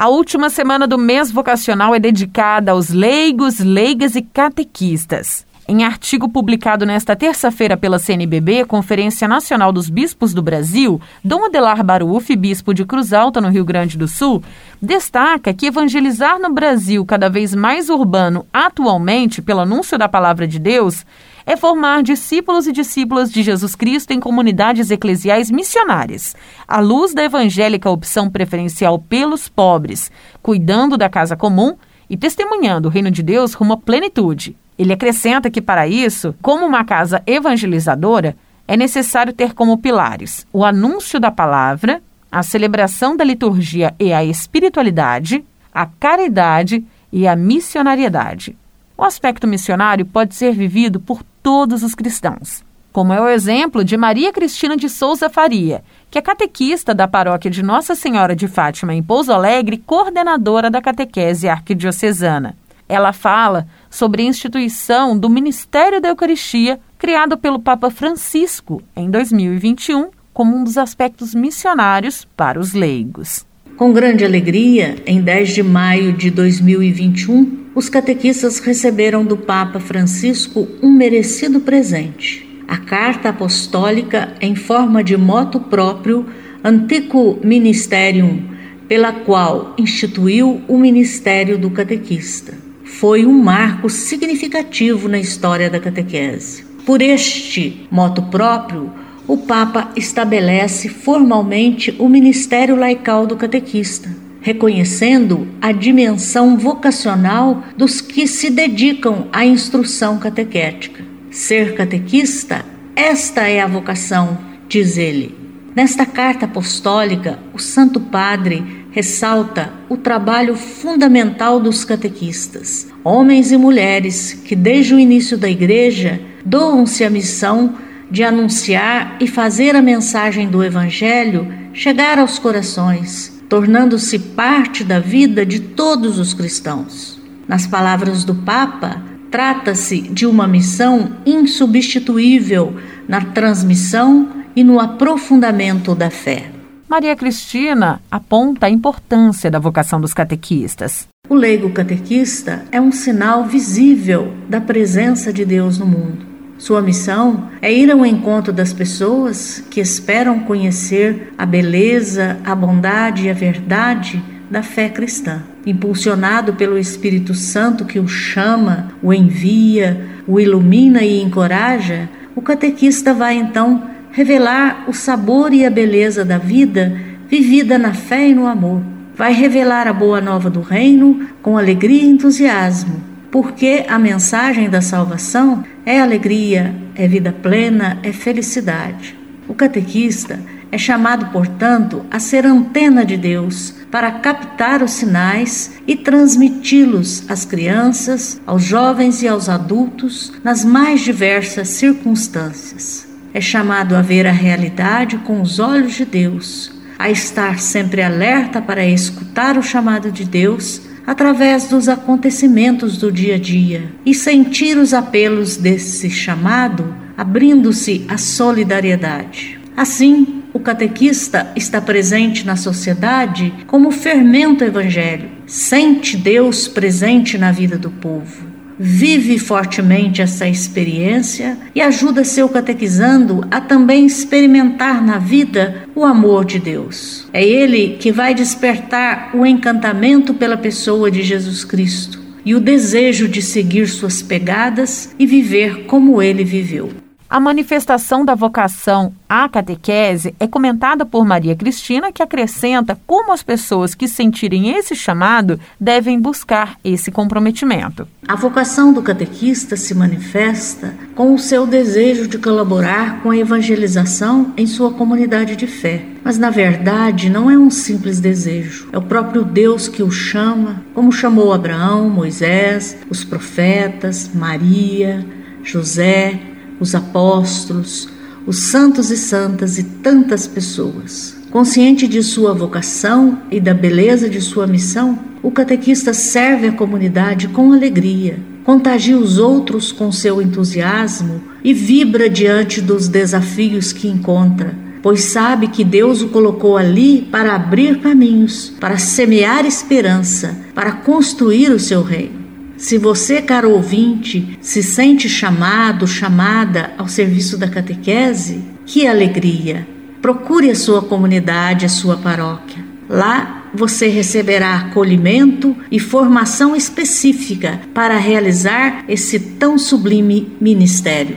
[0.00, 5.44] A última semana do mês vocacional é dedicada aos leigos, leigas e catequistas.
[5.72, 11.84] Em artigo publicado nesta terça-feira pela CNBB, Conferência Nacional dos Bispos do Brasil, Dom Adelar
[11.84, 14.42] Baruf, bispo de Cruz Alta, no Rio Grande do Sul,
[14.82, 20.58] destaca que evangelizar no Brasil cada vez mais urbano atualmente pelo anúncio da palavra de
[20.58, 21.06] Deus
[21.46, 26.34] é formar discípulos e discípulas de Jesus Cristo em comunidades eclesiais missionárias,
[26.66, 30.10] à luz da evangélica opção preferencial pelos pobres,
[30.42, 31.76] cuidando da casa comum
[32.08, 34.56] e testemunhando o reino de Deus rumo à plenitude.
[34.80, 38.34] Ele acrescenta que, para isso, como uma casa evangelizadora,
[38.66, 44.24] é necessário ter como pilares o anúncio da palavra, a celebração da liturgia e a
[44.24, 48.56] espiritualidade, a caridade e a missionariedade.
[48.96, 53.98] O aspecto missionário pode ser vivido por todos os cristãos, como é o exemplo de
[53.98, 58.94] Maria Cristina de Souza Faria, que é catequista da paróquia de Nossa Senhora de Fátima
[58.94, 62.56] em Pouso Alegre, coordenadora da catequese arquidiocesana.
[62.90, 70.08] Ela fala sobre a instituição do Ministério da Eucaristia, criado pelo Papa Francisco em 2021,
[70.34, 73.46] como um dos aspectos missionários para os leigos.
[73.76, 80.66] Com grande alegria, em 10 de maio de 2021, os catequistas receberam do Papa Francisco
[80.82, 82.44] um merecido presente.
[82.66, 86.26] A carta apostólica em forma de moto próprio
[86.64, 88.42] Antico Ministerium,
[88.88, 96.64] pela qual instituiu o ministério do catequista foi um marco significativo na história da catequese.
[96.84, 98.90] Por este moto próprio,
[99.26, 108.26] o Papa estabelece formalmente o ministério laical do catequista, reconhecendo a dimensão vocacional dos que
[108.26, 111.04] se dedicam à instrução catequética.
[111.30, 112.64] Ser catequista,
[112.96, 114.36] esta é a vocação,
[114.68, 115.34] diz ele.
[115.74, 124.32] Nesta carta apostólica, o Santo Padre ressalta o trabalho fundamental dos catequistas, homens e mulheres
[124.32, 127.74] que, desde o início da Igreja, doam-se à missão
[128.10, 135.46] de anunciar e fazer a mensagem do Evangelho chegar aos corações, tornando-se parte da vida
[135.46, 137.20] de todos os cristãos.
[137.46, 142.74] Nas palavras do Papa, trata-se de uma missão insubstituível
[143.08, 146.59] na transmissão e no aprofundamento da fé.
[146.90, 151.06] Maria Cristina aponta a importância da vocação dos catequistas.
[151.28, 156.26] O leigo catequista é um sinal visível da presença de Deus no mundo.
[156.58, 163.26] Sua missão é ir ao encontro das pessoas que esperam conhecer a beleza, a bondade
[163.26, 165.44] e a verdade da fé cristã.
[165.64, 173.14] Impulsionado pelo Espírito Santo que o chama, o envia, o ilumina e encoraja, o catequista
[173.14, 176.96] vai então revelar o sabor e a beleza da vida
[177.28, 178.82] vivida na fé e no amor.
[179.14, 183.00] Vai revelar a boa nova do reino com alegria e entusiasmo,
[183.30, 189.16] porque a mensagem da salvação é alegria, é vida plena, é felicidade.
[189.46, 190.40] O catequista
[190.72, 197.44] é chamado, portanto, a ser antena de Deus para captar os sinais e transmiti-los às
[197.44, 204.32] crianças, aos jovens e aos adultos nas mais diversas circunstâncias é chamado a ver a
[204.32, 210.24] realidade com os olhos de Deus, a estar sempre alerta para escutar o chamado de
[210.24, 218.04] Deus através dos acontecimentos do dia a dia e sentir os apelos desse chamado, abrindo-se
[218.08, 219.58] à solidariedade.
[219.76, 227.78] Assim, o catequista está presente na sociedade como fermento evangélico, sente Deus presente na vida
[227.78, 228.49] do povo
[228.82, 236.46] vive fortemente essa experiência e ajuda seu catequizando a também experimentar na vida o amor
[236.46, 237.28] de Deus.
[237.30, 243.28] É ele que vai despertar o encantamento pela pessoa de Jesus Cristo e o desejo
[243.28, 246.88] de seguir suas pegadas e viver como ele viveu.
[247.30, 253.40] A manifestação da vocação à catequese é comentada por Maria Cristina, que acrescenta como as
[253.40, 258.08] pessoas que sentirem esse chamado devem buscar esse comprometimento.
[258.26, 264.52] A vocação do catequista se manifesta com o seu desejo de colaborar com a evangelização
[264.56, 266.04] em sua comunidade de fé.
[266.24, 270.82] Mas na verdade não é um simples desejo, é o próprio Deus que o chama,
[270.92, 275.24] como chamou Abraão, Moisés, os profetas, Maria,
[275.62, 276.49] José
[276.80, 278.08] os apóstolos,
[278.46, 281.36] os santos e santas e tantas pessoas.
[281.50, 287.48] Consciente de sua vocação e da beleza de sua missão, o catequista serve a comunidade
[287.48, 294.76] com alegria, contagia os outros com seu entusiasmo e vibra diante dos desafios que encontra,
[295.02, 301.70] pois sabe que Deus o colocou ali para abrir caminhos, para semear esperança, para construir
[301.70, 302.39] o seu reino.
[302.80, 309.86] Se você, caro ouvinte, se sente chamado, chamada ao serviço da catequese, que alegria!
[310.22, 312.82] Procure a sua comunidade, a sua paróquia.
[313.06, 321.36] Lá você receberá acolhimento e formação específica para realizar esse tão sublime ministério.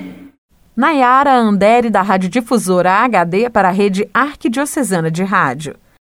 [0.73, 5.75] Nayara Andere, da Rádio Difusora HD, para a Rede Arquidiocesana de Rádio.